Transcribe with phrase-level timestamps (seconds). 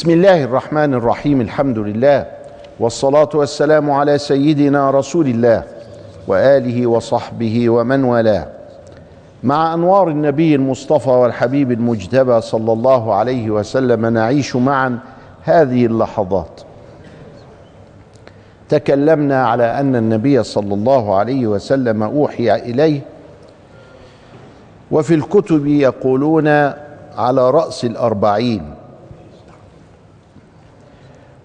[0.00, 2.26] بسم الله الرحمن الرحيم الحمد لله
[2.80, 5.62] والصلاة والسلام على سيدنا رسول الله
[6.28, 8.46] وآله وصحبه ومن والاه
[9.42, 14.98] مع أنوار النبي المصطفى والحبيب المجتبى صلى الله عليه وسلم نعيش معا
[15.42, 16.60] هذه اللحظات
[18.68, 23.00] تكلمنا على أن النبي صلى الله عليه وسلم أوحي إليه
[24.90, 26.48] وفي الكتب يقولون
[27.16, 28.79] على رأس الأربعين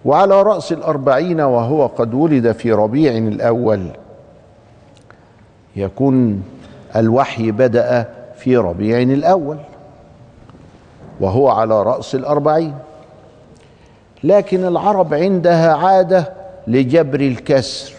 [0.06, 3.88] وعلى رأس الأربعين وهو قد ولد في ربيع الأول.
[5.76, 6.44] يكون
[6.96, 9.58] الوحي بدأ في ربيع الأول
[11.20, 12.74] وهو على رأس الأربعين.
[14.24, 16.34] لكن العرب عندها عادة
[16.68, 17.94] لجبر الكسر.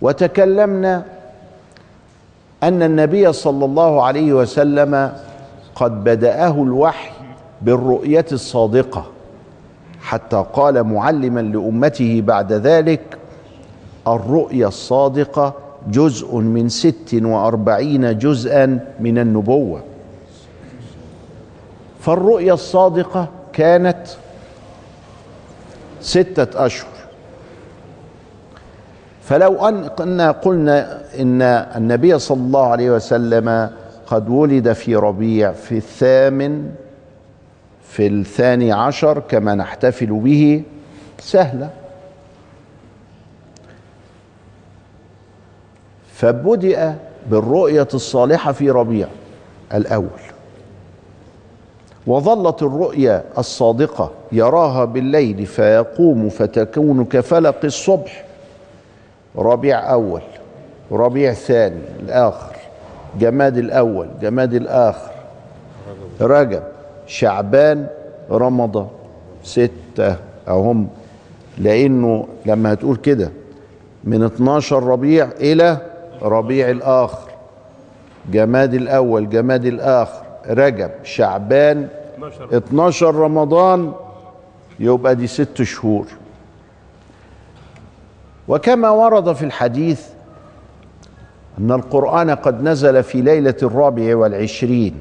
[0.00, 1.04] وتكلمنا
[2.62, 5.12] أن النبي صلى الله عليه وسلم
[5.74, 7.10] قد بدأه الوحي
[7.62, 9.11] بالرؤية الصادقة.
[10.02, 13.18] حتى قال معلما لأمته بعد ذلك
[14.08, 15.54] الرؤيا الصادقة
[15.88, 19.82] جزء من ست وأربعين جزءا من النبوة.
[22.00, 24.06] فالرؤيا الصادقة كانت
[26.00, 26.92] ستة أشهر.
[29.22, 29.68] فلو
[30.00, 31.42] أن قلنا إن
[31.76, 33.70] النبي صلى الله عليه وسلم
[34.06, 36.70] قد ولد في ربيع في الثامن
[37.92, 40.62] في الثاني عشر كما نحتفل به
[41.18, 41.70] سهلة.
[46.12, 46.96] فبدأ
[47.30, 49.08] بالرؤية الصالحة في ربيع
[49.74, 50.22] الأول.
[52.06, 58.24] وظلت الرؤيا الصادقة يراها بالليل فيقوم فتكون كفلق الصبح.
[59.36, 60.22] ربيع أول
[60.92, 62.56] ربيع ثاني الآخر
[63.18, 65.10] جماد الأول جماد الآخر.
[66.20, 66.62] رجب.
[67.06, 67.86] شعبان
[68.30, 68.86] رمضان
[69.44, 70.16] ستة
[70.48, 70.88] أهم.
[71.58, 73.30] لأنه لما هتقول كده
[74.04, 75.78] من 12 ربيع إلى
[76.22, 77.30] ربيع الآخر.
[78.32, 80.22] جماد الأول جماد الآخر.
[80.48, 81.88] رجب شعبان
[82.52, 83.92] 12 رمضان
[84.80, 86.06] يبقى دي ست شهور.
[88.48, 90.06] وكما ورد في الحديث
[91.58, 94.94] أن القرآن قد نزل في ليلة الرابع والعشرين.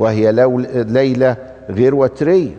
[0.00, 0.32] وهي
[0.74, 1.36] ليلة
[1.70, 2.54] غير وترية.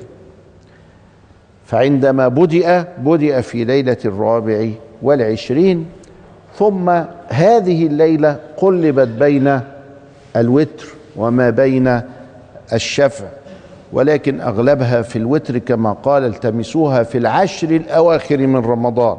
[1.66, 4.70] فعندما بدأ بدأ في ليلة الرابع
[5.02, 5.86] والعشرين
[6.56, 6.90] ثم
[7.28, 9.60] هذه الليلة قلبت بين
[10.36, 10.86] الوتر
[11.16, 12.02] وما بين
[12.74, 13.26] الشفع
[13.94, 19.18] ولكن أغلبها في الوتر كما قال التمسوها في العشر الأواخر من رمضان.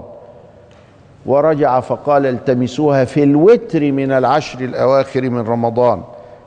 [1.26, 6.02] ورجع فقال التمسوها في الوتر من العشر الأواخر من رمضان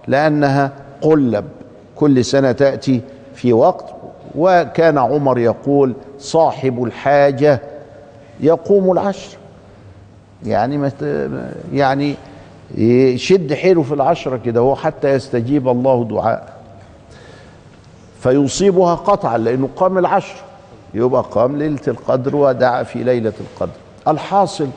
[0.08, 0.72] لأنها
[1.02, 1.46] قلب.
[1.96, 3.02] كل سنة تأتي
[3.36, 3.96] في وقت.
[4.36, 7.62] وكان عمر يقول صاحب الحاجة
[8.40, 9.38] يقوم العشر.
[10.46, 11.30] يعني مت
[11.74, 12.16] يعني
[12.78, 16.54] يشد حيله في العشرة كده هو حتى يستجيب الله دعاء.
[18.20, 20.36] فيصيبها قطعا لأنه قام العشر.
[20.94, 23.74] يبقى قام ليلة القدر ودعا في ليلة القدر.
[24.08, 24.68] الحاصل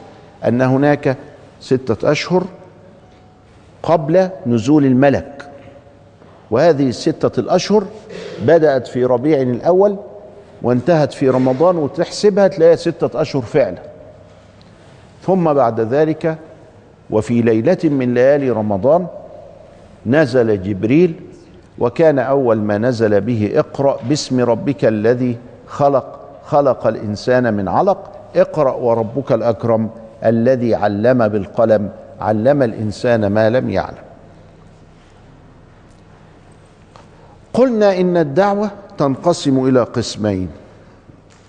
[0.49, 1.17] أن هناك
[1.61, 2.45] ستة أشهر
[3.83, 5.38] قبل نزول الملك.
[6.51, 7.85] وهذه الستة الأشهر
[8.43, 9.97] بدأت في ربيع الأول
[10.63, 13.79] وانتهت في رمضان وتحسبها تلاقيها ستة أشهر فعلا.
[15.23, 16.39] ثم بعد ذلك
[17.11, 19.07] وفي ليلة من ليالي رمضان
[20.07, 21.15] نزل جبريل
[21.79, 25.37] وكان أول ما نزل به اقرأ باسم ربك الذي
[25.67, 29.91] خلق خلق الإنسان من علق اقرأ وربك الأكرم
[30.25, 34.08] الذي علم بالقلم علم الإنسان ما لم يعلم.
[37.53, 40.49] قلنا إن الدعوة تنقسم إلى قسمين.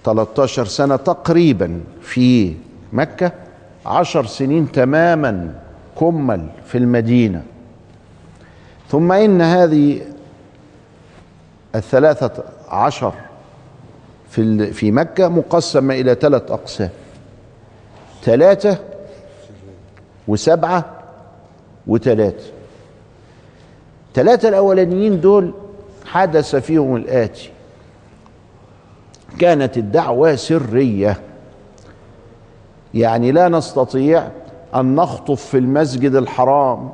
[0.05, 2.55] 13 سنة تقريبا في
[2.93, 3.31] مكة
[3.85, 5.55] عشر سنين تماما
[5.99, 7.43] كمل في المدينة.
[8.89, 10.01] ثم إن هذه
[11.75, 13.13] الثلاثة عشر
[14.29, 16.89] في في مكة مقسمة إلى ثلاث أقسام.
[18.23, 18.77] ثلاثة
[20.27, 20.85] وسبعة
[21.87, 22.51] وثلاثة.
[24.13, 25.53] ثلاثة الأولانيين دول
[26.11, 27.49] حدث فيهم الآتي.
[29.39, 31.17] كانت الدعوة سرية.
[32.93, 34.27] يعني لا نستطيع
[34.75, 36.89] أن نخطف في المسجد الحرام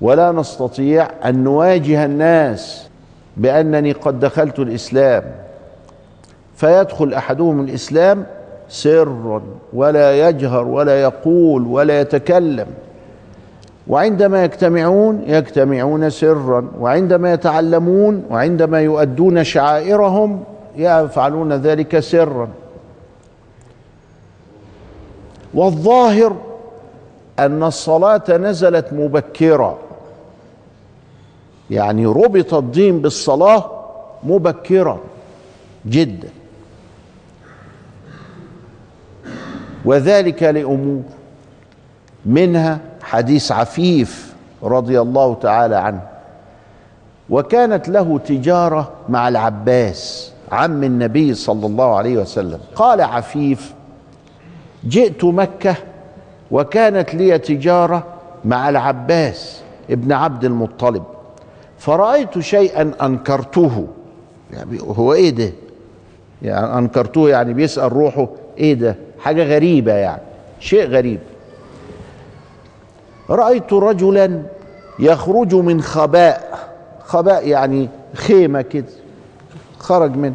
[0.00, 2.88] ولا نستطيع أن نواجه الناس
[3.36, 5.24] بأنني قد دخلت الإسلام.
[6.56, 8.26] فيدخل أحدهم الإسلام
[8.68, 9.42] سرا
[9.72, 12.66] ولا يجهر ولا يقول ولا يتكلم.
[13.88, 20.44] وعندما يجتمعون يجتمعون سرا وعندما يتعلمون وعندما يؤدون شعائرهم
[20.76, 22.48] يفعلون ذلك سرا.
[25.54, 26.36] والظاهر
[27.38, 29.78] أن الصلاة نزلت مبكرا
[31.70, 33.70] يعني ربط الدين بالصلاة
[34.24, 34.98] مبكرا
[35.86, 36.28] جدا.
[39.84, 41.02] وذلك لأمور
[42.26, 46.00] منها حديث عفيف رضي الله تعالى عنه
[47.30, 53.74] وكانت له تجارة مع العباس عم النبي صلى الله عليه وسلم قال عفيف
[54.88, 55.74] جئت مكة
[56.50, 58.04] وكانت لي تجارة
[58.44, 59.60] مع العباس
[59.90, 61.02] ابن عبد المطلب
[61.78, 63.86] فرأيت شيئا أنكرته
[64.52, 65.50] يعني هو إيه ده؟
[66.42, 70.22] يعني أنكرته يعني بيسأل روحه إيه ده؟ حاجة غريبة يعني
[70.60, 71.18] شيء غريب
[73.30, 74.42] رأيت رجلا
[74.98, 76.58] يخرج من خباء.
[77.04, 78.86] خباء يعني خيمة كده
[79.78, 80.34] خرج منه.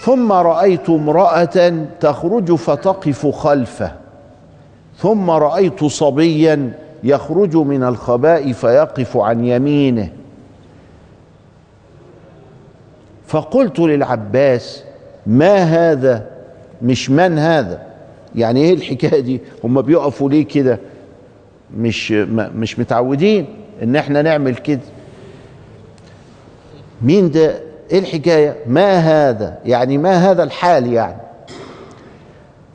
[0.00, 3.92] ثم رأيت امرأة تخرج فتقف خلفه.
[4.98, 6.72] ثم رأيت صبيا
[7.04, 10.08] يخرج من الخباء فيقف عن يمينه.
[13.26, 14.84] فقلت للعباس
[15.26, 16.26] ما هذا؟
[16.82, 17.82] مش من هذا؟
[18.34, 20.78] يعني إيه الحكاية دي؟ هم بيقفوا ليه كده؟
[21.76, 23.46] مش مش متعودين
[23.82, 24.80] ان إحنا نعمل كده.
[27.02, 27.60] مين ده؟
[27.90, 31.20] إيه الحكاية؟ ما هذا؟ يعني ما هذا الحال يعني؟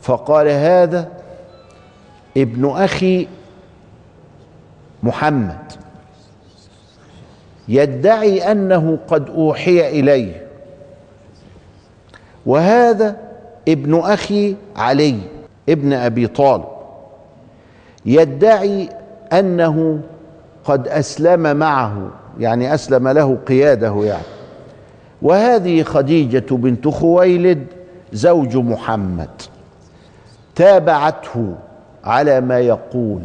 [0.01, 1.09] فقال هذا
[2.37, 3.27] ابن أخي
[5.03, 5.71] محمد.
[7.67, 10.47] يدعي أنه قد أوحي إليه.
[12.45, 13.17] وهذا
[13.67, 15.19] ابن أخي علي
[15.69, 16.63] ابن أبي طالب.
[18.05, 18.89] يدعي
[19.33, 19.99] أنه
[20.65, 22.09] قد أسلم معه
[22.39, 24.23] يعني أسلم له قياده يعني.
[25.21, 27.65] وهذه خديجة بنت خويلد
[28.13, 29.29] زوج محمد.
[30.55, 31.55] تابعته
[32.03, 33.21] على ما يقول.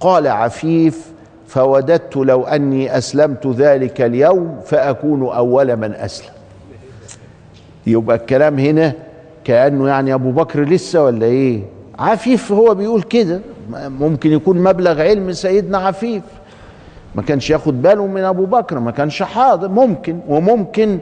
[0.00, 1.12] قال عفيف
[1.46, 6.32] فوددت لو أني أسلمت ذلك اليوم فأكون أول من أسلم.
[7.86, 8.92] يبقى الكلام هنا
[9.44, 11.62] كأنه يعني أبو بكر لسه ولا إيه؟
[11.98, 13.40] عفيف هو بيقول كده.
[13.72, 16.22] ممكن يكون مبلغ علم سيدنا عفيف.
[17.14, 19.68] ما كانش ياخد باله من أبو بكر ما كانش حاضر.
[19.68, 20.98] ممكن وممكن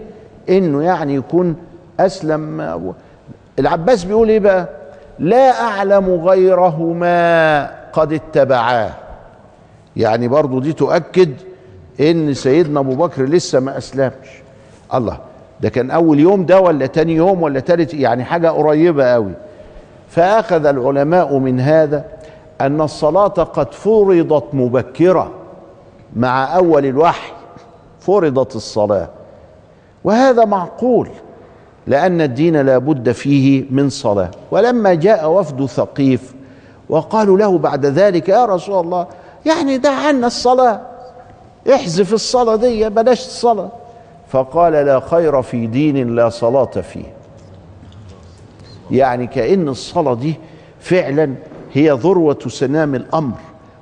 [0.49, 1.57] إنه يعني يكون
[2.01, 2.61] أسلم.
[2.61, 2.93] أبو
[3.59, 4.69] العباس بيقول إيه بقى؟
[5.19, 8.91] لا أعلم غيرهما قد اتبعاه.
[9.97, 11.31] يعني برضو دي تؤكد
[12.01, 14.43] إن سيدنا أبو بكر لسه ما أسلمش.
[14.95, 15.19] الله
[15.61, 19.33] ده كان أول يوم ده ولا تاني يوم ولا تالت؟ يعني حاجة قريبة قوي
[20.15, 22.05] فأخذ العلماء من هذا
[22.61, 25.31] أن الصلاة قد فرضت مبكرة
[26.17, 27.33] مع أول الوحي
[28.01, 29.09] فرضت الصلاة.
[30.05, 31.09] وهذا معقول
[31.87, 34.31] لأن الدين لا بد فيه من صلاة.
[34.51, 36.35] ولما جاء وفد ثقيف
[36.89, 39.07] وقالوا له بعد ذلك يا رسول الله
[39.47, 40.81] يعني دع عنا الصلاة
[41.75, 43.69] احذف الصلاة دي بلاش الصلاة.
[44.29, 47.24] فقال لا خير في دين لا صلاة فيه.
[48.91, 50.35] يعني كأن الصلاة دي
[50.81, 51.35] فعلا
[51.73, 53.37] هي ذروة سنام الأمر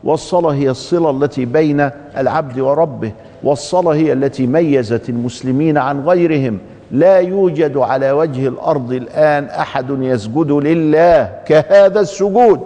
[0.04, 6.58] والصلاة هي الصلة التي بين العبد وربه والصلاة هي التي ميزت المسلمين عن غيرهم.
[6.90, 12.60] لا يوجد على وجه الأرض الآن أحد يسجد لله كهذا السجود.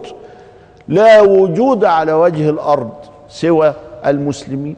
[0.88, 2.90] لا وجود على وجه الأرض
[3.28, 3.74] سوى
[4.06, 4.76] المسلمين.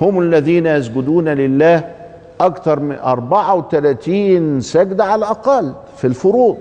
[0.00, 1.84] هم الذين يسجدون لله
[2.40, 6.56] أكثر من 34 سجدة على الأقل في الفروض.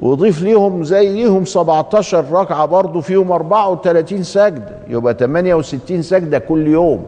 [0.00, 7.04] وضيف ليهم زي ليهم 17 ركعة برضه فيهم 34 سجدة يبقى 68 سجدة كل يوم.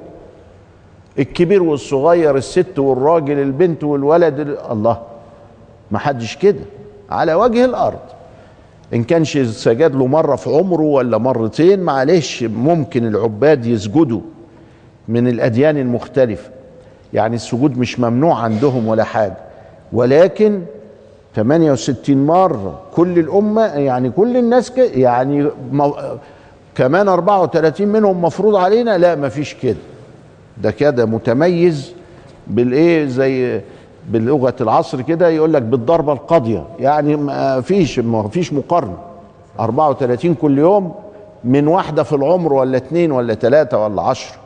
[1.19, 4.99] الكبير والصغير الست والراجل البنت والولد الله
[5.91, 6.61] ما حدش كده.
[7.11, 7.99] على وجه الأرض.
[8.95, 14.21] إن كانش سجد له مرة في عمره ولا مرتين معلش ممكن العباد يسجدوا
[15.09, 16.51] من الأديان المختلفة.
[17.15, 19.37] يعني السجود مش ممنوع عندهم ولا حاجة.
[19.93, 20.63] ولكن
[21.37, 25.49] 68 مرة كل الأمة يعني كل الناس يعني
[26.75, 28.99] كمان 34 منهم مفروض علينا.
[28.99, 29.77] لا مفيش كده.
[30.63, 31.93] ده كده متميز
[32.47, 33.61] بالإيه زي
[34.09, 36.65] بلغه العصر كده يقول لك بالضربة القاضية.
[36.79, 38.99] يعني ما فيش ما فيش مقارنة.
[39.61, 40.95] 34 كل يوم
[41.45, 44.37] من واحدة في العمر ولا اتنين ولا تلاتة ولا عشره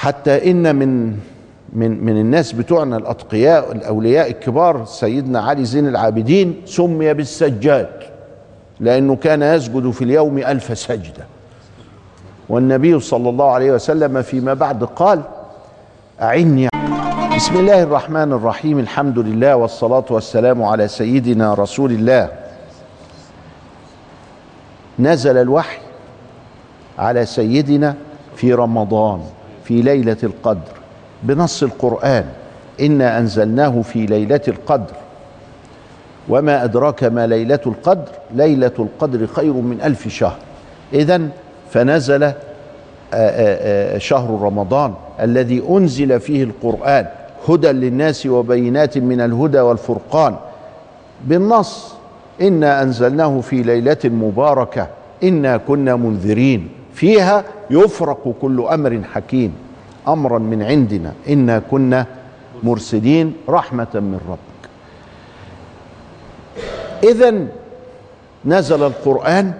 [0.00, 1.10] حتى إن من
[1.72, 7.88] من من الناس بتوعنا الأتقياء الأولياء الكبار سيدنا علي زين العابدين سمي بالسجاد
[8.80, 11.26] لأنه كان يسجد في اليوم ألف سجدة.
[12.48, 15.22] والنبي صلى الله عليه وسلم فيما بعد قال
[16.22, 16.68] أعني.
[17.36, 22.28] بسم الله الرحمن الرحيم الحمد لله والصلاة والسلام على سيدنا رسول الله.
[24.98, 25.80] نزل الوحي
[26.98, 27.94] على سيدنا
[28.36, 29.20] في رمضان.
[29.70, 30.72] في ليلة القدر
[31.22, 32.24] بنص القرآن
[32.80, 34.94] إنا أنزلناه في ليلة القدر.
[36.28, 40.36] وما أدراك ما ليلة القدر؟ ليلة القدر خير من ألف شهر.
[40.92, 41.28] إذا
[41.70, 42.34] فنزل آآ
[43.14, 47.06] آآ شهر رمضان الذي أنزل فيه القرآن
[47.48, 50.36] هدى للناس وبينات من الهدى والفرقان.
[51.24, 51.94] بالنص
[52.40, 54.86] إنا أنزلناه في ليلة مباركة
[55.22, 56.68] إنا كنا منذرين.
[57.00, 59.54] فيها يفرق كل أمر حكيم
[60.08, 62.06] أمرا من عندنا إنا كنا
[62.62, 64.70] مرسلين رحمة من ربك.
[67.04, 67.46] إذا
[68.44, 69.52] نزل القرآن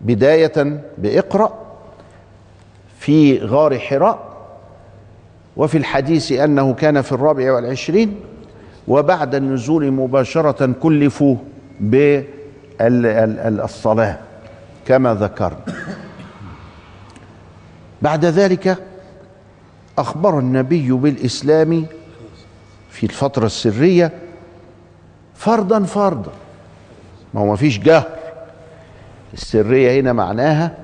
[0.00, 1.52] بداية بإقرأ
[2.98, 4.18] في غار حراء
[5.56, 8.20] وفي الحديث أنه كان في الرابع والعشرين
[8.88, 11.36] وبعد النزول مباشرة كلفوا
[11.80, 12.88] بالصلاة
[14.86, 15.71] كما ذكرنا.
[18.02, 18.78] بعد ذلك
[19.98, 21.86] أخبر النبي بالإسلام
[22.90, 24.12] في الفترة السرية
[25.34, 26.30] فردا فردا
[27.34, 28.08] ما هو ما فيش جهر.
[29.34, 30.76] السرية هنا معناها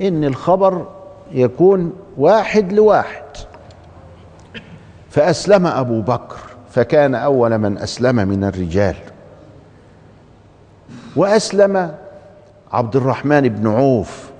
[0.00, 0.88] إن الخبر
[1.32, 3.22] يكون واحد لواحد.
[5.10, 6.36] فأسلم أبو بكر
[6.70, 8.96] فكان أول من أسلم من الرجال.
[11.16, 11.94] وأسلم
[12.72, 14.31] عبد الرحمن بن عوف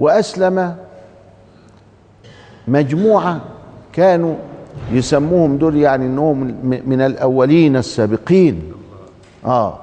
[0.00, 0.76] وأسلم
[2.68, 3.40] مجموعة
[3.92, 4.34] كانوا
[4.92, 6.38] يسموهم دول يعني إنهم
[6.86, 8.72] من الأولين السابقين.
[9.46, 9.78] آه.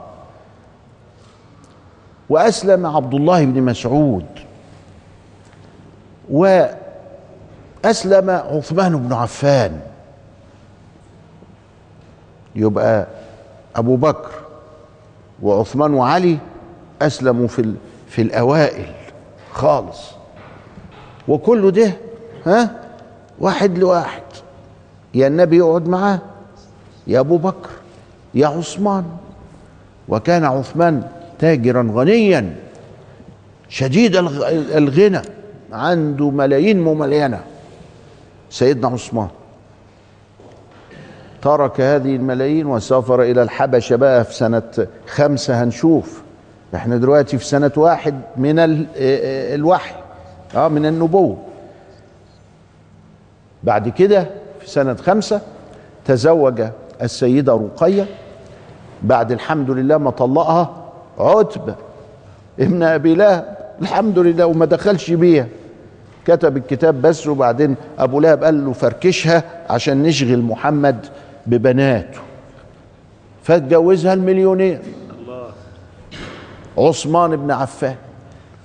[2.30, 4.26] وأسلم عبد الله بن مسعود.
[6.30, 9.80] وأسلم عثمان بن عفان.
[12.56, 13.08] يبقى
[13.76, 14.32] أبو بكر
[15.42, 16.38] وعثمان وعلي
[17.02, 17.74] أسلموا في
[18.10, 18.94] في الأوائل.
[19.58, 20.00] خالص.
[21.28, 21.92] وكل ده
[22.46, 22.70] ها
[23.40, 24.22] واحد لواحد.
[25.14, 26.20] يا النبي يقعد معاه
[27.08, 27.70] يا أبو بكر
[28.34, 29.04] يا عثمان.
[30.10, 31.04] وكان عثمان
[31.40, 32.56] تاجرا غنيا
[33.70, 34.16] شديد
[34.76, 35.22] الغنى
[35.72, 37.40] عنده ملايين مملينه
[38.50, 39.28] سيدنا عثمان
[41.42, 46.22] ترك هذه الملايين وسافر إلى الحبشة بقى في سنة خمسة هنشوف.
[46.76, 49.96] إحنا دلوقتي في سنة واحد من الوحي
[50.56, 51.38] آه من النبوة.
[53.64, 54.28] بعد كده
[54.60, 55.42] في سنة خمسة
[56.06, 56.62] تزوج
[57.02, 58.06] السيدة رقية.
[59.04, 60.76] بعد الحمد لله ما طلقها
[61.20, 61.76] عتبة
[62.60, 63.58] ابن أبي لهب.
[63.82, 65.48] الحمد لله وما دخلش بيها.
[66.26, 71.06] كتب الكتاب بس وبعدين أبو لهب قال له فركشها عشان نشغل محمد
[71.46, 72.20] ببناته.
[73.44, 74.80] فاتجوزها المليونير.
[76.78, 77.96] عثمان بن عفان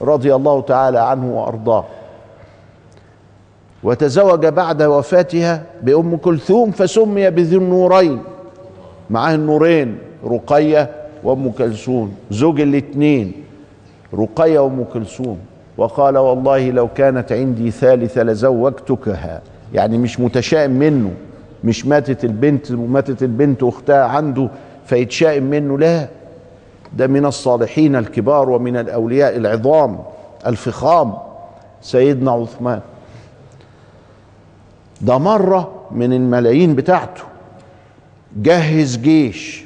[0.03, 1.85] رضي الله تعالى عنه وأرضاه.
[3.83, 8.23] وتزوج بعد وفاتها بأم كلثوم فسمي بذي النورين
[9.11, 10.91] معاه النورين رقية
[11.25, 13.33] وأم كلثوم زوج الاثنين
[14.15, 15.39] رقية وأم كلثوم.
[15.77, 19.41] وقال والله لو كانت عندي ثالثة لزوجتكها
[19.75, 21.11] يعني مش متشائم منه
[21.65, 24.49] مش ماتت البنت وماتت البنت واختها عنده
[24.87, 26.09] فيتشائم منه لا.
[26.97, 29.99] ده من الصالحين الكبار ومن الأولياء العظام
[30.47, 31.15] الفخام
[31.83, 32.81] سيدنا عثمان.
[35.01, 37.23] ده مرة من الملايين بتاعته
[38.37, 39.65] جهز جيش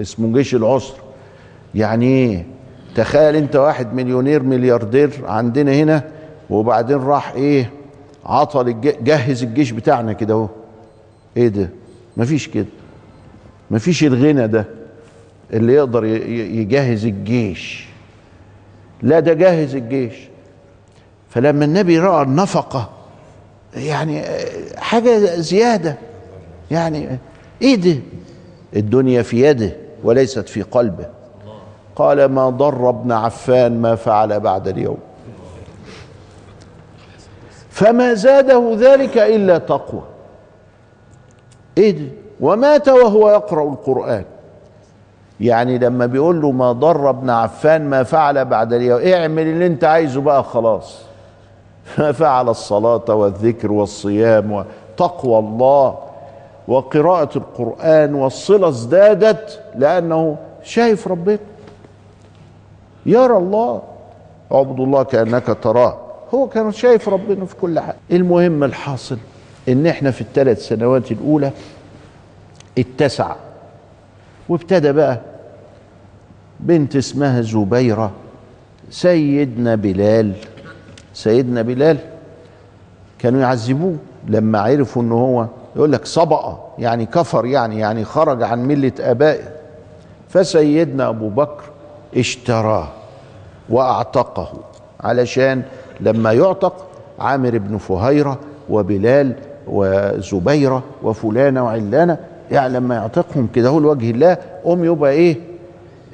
[0.00, 0.94] اسمه جيش العسر.
[1.74, 2.46] يعني إيه؟
[2.94, 6.02] تخيل أنت واحد مليونير ملياردير عندنا هنا
[6.50, 7.70] وبعدين راح إيه؟
[8.26, 10.48] عطل جهز الجيش بتاعنا كده أهو.
[11.36, 11.68] إيه ده؟
[12.16, 12.66] مفيش كده.
[13.70, 14.64] مفيش الغنى ده.
[15.52, 17.88] اللي يقدر يجهز الجيش.
[19.02, 20.14] لا ده جهز الجيش.
[21.30, 22.90] فلما النبي رأى النفقة
[23.74, 25.96] يعني آه، حاجة زيادة.
[26.70, 27.18] يعني
[27.62, 27.96] إيه ده
[28.76, 31.06] الدنيا في يده وليست في قلبه.
[31.96, 34.98] قال ما ضر ابن عفان ما فعل بعد اليوم.
[37.70, 40.02] فما زاده ذلك إلا تقوى.
[41.78, 42.06] إيه ده
[42.40, 44.24] ومات وهو يقرأ القرآن.
[45.40, 49.84] يعني لما بيقول له ما ضر ابن عفان ما فعل بعد اليوم اعمل اللي انت
[49.84, 50.98] عايزه بقى خلاص.
[51.94, 55.98] ففعل الصلاة والذكر والصيام وتقوى الله
[56.68, 61.38] وقراءة القرآن والصلة ازدادت لأنه شايف ربنا
[63.06, 63.82] يرى الله.
[64.52, 65.98] اعبد الله كأنك تراه.
[66.34, 67.96] هو كان شايف ربنا في كل حاجة.
[68.10, 69.18] المهم الحاصل
[69.68, 71.50] إن إحنا في الثلاث سنوات الأولى
[72.78, 73.34] اتسع
[74.48, 75.20] وابتدى بقى
[76.60, 78.10] بنت اسمها زبيرة
[78.90, 80.32] سيدنا بلال.
[81.14, 81.98] سيدنا بلال
[83.18, 83.96] كانوا يعذبوه
[84.28, 89.42] لما عرفوا إن هو يقول لك صبأ يعني كفر يعني يعني خرج عن ملة آبائه.
[90.28, 91.64] فسيدنا أبو بكر
[92.16, 92.88] اشتراه
[93.68, 94.52] وأعتقه
[95.00, 95.62] علشان
[96.00, 96.86] لما يعتق
[97.18, 98.38] عامر بن فهيرة
[98.70, 99.34] وبلال
[99.66, 102.18] وزبيرة وفلانة وعلانة
[102.50, 105.36] يعني لما يعتقهم كده هو لوجه الله قوم يبقى إيه؟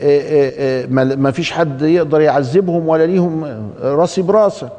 [0.01, 0.87] إيه إيه إيه
[1.17, 3.45] ما فيش حد يقدر يعذبهم ولا ليهم
[3.83, 4.73] راسي براسك.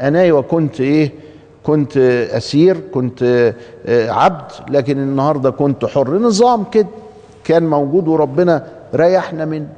[0.00, 1.12] أنا وكنت إيه؟
[1.62, 1.96] كنت
[2.30, 3.52] أسير كنت
[3.88, 6.18] عبد لكن النهارده كنت حر.
[6.18, 6.86] نظام كده
[7.44, 9.68] كان موجود وربنا ريحنا منه.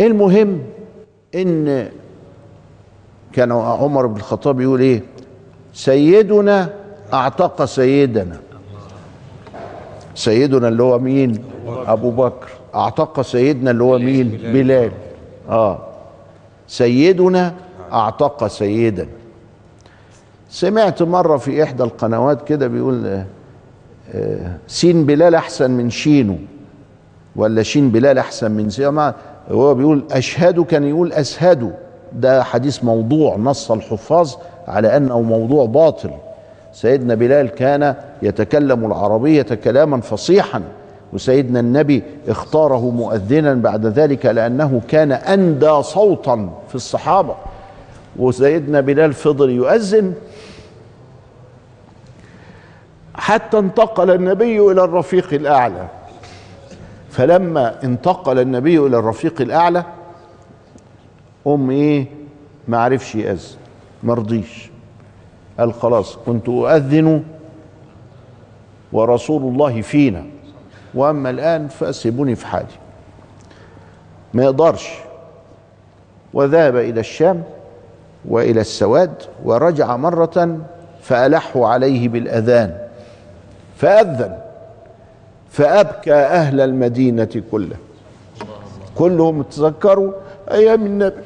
[0.00, 0.62] المهم
[1.34, 1.88] إن
[3.32, 5.02] كان عمر بن الخطاب يقول إيه؟
[5.74, 6.70] سيدنا
[7.12, 8.36] أعتق سيدنا.
[10.14, 12.48] سيدنا اللي هو مين؟ أبو بكر.
[12.74, 14.90] أعتق سيدنا اللي هو مين؟ بلال.
[15.48, 15.78] آه.
[16.68, 17.54] سيدنا
[17.92, 19.08] أعتق سيدا.
[20.50, 23.26] سمعت مرة في إحدى القنوات كده بيقول آه،
[24.14, 26.36] آه، سين بلال أحسن من شينو؟
[27.36, 29.12] ولا شين بلال أحسن من سين
[29.50, 31.72] هو بيقول أشهد كان يقول اشهد
[32.12, 34.34] ده حديث موضوع نص الحفاظ
[34.68, 36.10] على أنه موضوع باطل.
[36.72, 40.62] سيدنا بلال كان يتكلم العربية كلاما فصيحا
[41.12, 47.34] وسيدنا النبي اختاره مؤذنا بعد ذلك لأنه كان أندى صوتا في الصحابة.
[48.16, 50.14] وسيدنا بلال فضل يؤذن
[53.14, 55.86] حتى انتقل النبي إلى الرفيق الأعلى.
[57.10, 59.84] فلما انتقل النبي إلى الرفيق الأعلى
[61.46, 62.06] أم إيه
[62.68, 63.56] ما عرفش يأذن
[64.02, 64.71] مرضيش.
[65.58, 67.22] قال خلاص كنت أؤذن
[68.92, 70.24] ورسول الله فينا.
[70.94, 72.66] وأما الآن فسيبوني في حالي
[74.34, 74.88] ما يقدرش.
[76.34, 77.42] وذهب إلى الشام
[78.28, 80.58] وإلى السواد ورجع مرة
[81.02, 82.78] فألحوا عليه بالأذان
[83.76, 84.38] فأذن
[85.50, 87.78] فأبكى أهل المدينة كلها.
[88.94, 90.12] كلهم تذكروا
[90.50, 91.22] أيام النبي.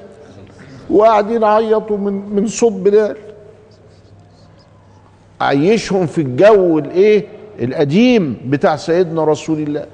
[0.90, 3.16] وقاعدين يعيطوا من من صوت بلال
[5.40, 7.26] عيشهم في الجو الايه؟
[7.60, 9.86] القديم بتاع سيدنا رسول الله.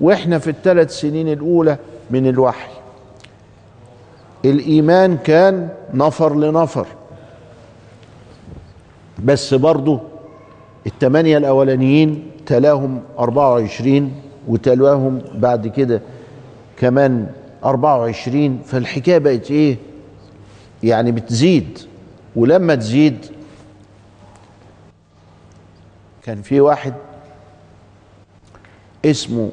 [0.00, 1.78] وإحنا في الثلاث سنين الاولى
[2.10, 2.70] من الوحي.
[4.44, 6.86] الإيمان كان نفر لنفر.
[9.24, 9.98] بس برضو
[10.86, 14.12] الثمانية الأولانيين تلاهم 24
[14.48, 16.00] وتلاهم بعد كده
[16.78, 17.26] كمان
[17.64, 19.76] 24 فالحكاية بقت إيه؟
[20.82, 21.78] يعني بتزيد.
[22.36, 23.26] ولما تزيد
[26.22, 26.94] كان في واحد
[29.04, 29.50] اسمه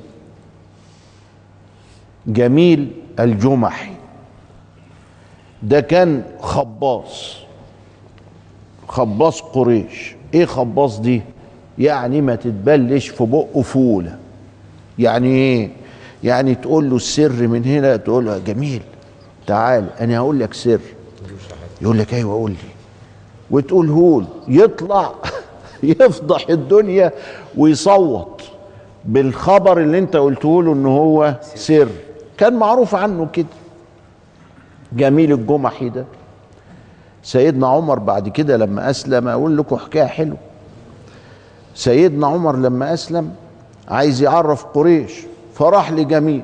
[2.27, 3.91] جميل الجمحي
[5.63, 7.35] ده كان خباص
[8.87, 10.15] خباص قريش.
[10.33, 11.21] إيه خباص دي؟
[11.79, 14.17] يعني ما تتبلش في بقه فولة.
[14.99, 15.69] يعني إيه؟
[16.23, 18.81] يعني تقول له السر من هنا تقول له جميل
[19.47, 20.79] تعال أنا هقول لك سر.
[21.81, 22.57] يقول لك أيوه قول لي.
[23.51, 24.27] وتقوله له
[24.63, 25.11] يطلع
[25.83, 27.11] يفضح الدنيا
[27.57, 28.41] ويصوت
[29.05, 31.87] بالخبر اللي انت قلته له إن هو سر.
[32.37, 33.45] كان معروف عنه كده.
[34.93, 36.05] جميل الجمحي ده.
[37.23, 40.37] سيدنا عمر بعد كده لما أسلم أقول لكم حكاية حلوة.
[41.75, 43.33] سيدنا عمر لما أسلم
[43.87, 45.11] عايز يعرف قريش
[45.55, 46.43] فراح لجميل.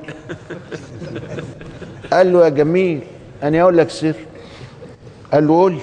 [2.14, 3.02] قال له يا جميل
[3.44, 4.16] أنا أقول لك سر.
[5.34, 5.82] قال له قول لي.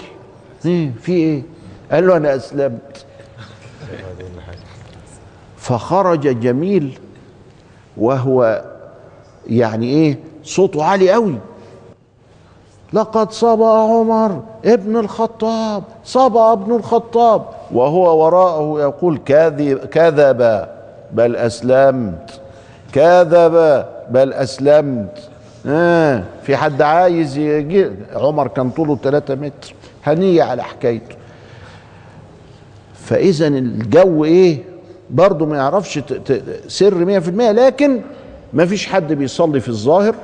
[0.65, 1.43] إيه في إيه؟
[1.93, 3.05] قال له أنا أسلمت.
[5.57, 6.99] فخرج جميل
[7.97, 8.65] وهو
[9.47, 11.39] يعني إيه؟ صوته عالي قوي.
[12.93, 17.43] لقد صبا عمر ابن الخطاب صبا ابن الخطاب.
[17.73, 20.69] وهو وراءه يقول كاذب كذب
[21.13, 22.41] بل أسلمت.
[22.93, 25.31] كذب بل أسلمت.
[25.67, 29.75] آه في حد عايز يجي عمر كان طوله 3 متر
[30.05, 31.17] هنية على حكايته.
[32.95, 34.59] فاذا الجو إيه؟
[35.11, 36.01] برضه ما يعرفش
[36.69, 38.01] سر 100% لكن
[38.53, 40.15] ما فيش حد بيصلي في الظاهر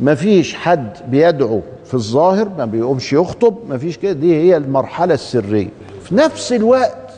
[0.00, 4.12] ما فيش حد بيدعو في الظاهر ما بيقومش يخطب ما فيش كده.
[4.12, 5.68] دي هي المرحلة السرية.
[6.02, 7.10] في نفس الوقت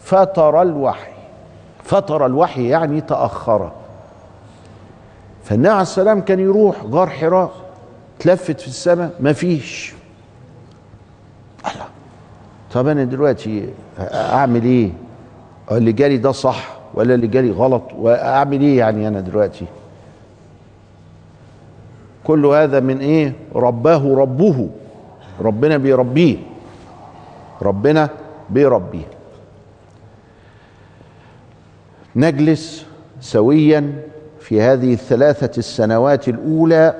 [0.00, 1.12] فترى الوحي.
[1.84, 3.72] فتر الوحي يعني تأخر.
[5.52, 7.52] فالنبي عليه السلام كان يروح غار حراء
[8.18, 9.92] تلفت في السماء مفيش
[11.72, 11.84] الله.
[12.72, 13.68] طب أنا دلوقتي
[14.00, 14.90] أعمل إيه؟
[15.72, 19.64] اللي جالي ده صح ولا اللي جالي غلط؟ وأعمل إيه يعني أنا دلوقتي؟
[22.24, 24.68] كل هذا من إيه؟ رباه ربه.
[25.40, 26.36] ربنا بيربيه.
[27.62, 28.08] ربنا
[28.50, 29.08] بيربيه.
[32.16, 32.86] نجلس
[33.20, 34.11] سويا
[34.42, 36.94] في هذه الثلاثة السنوات الأولى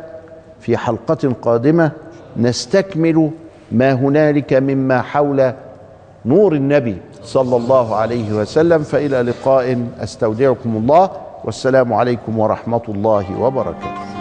[0.61, 1.90] في حلقة قادمة
[2.37, 3.31] نستكمل
[3.72, 5.52] ما هنالك مما حول
[6.26, 8.83] نور النبي صلى الله عليه وسلم.
[8.83, 11.11] فإلى لقاء أستودعكم الله
[11.44, 14.12] والسلام عليكم ورحمة الله وبركاته.